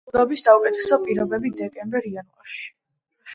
ხილვადობის 0.09 0.45
საუკეთესო 0.45 0.97
პირობებია 1.03 1.59
დეკემბერ-იანვარში. 1.61 2.65